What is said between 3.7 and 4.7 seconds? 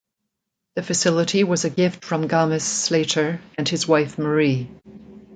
wife Marie.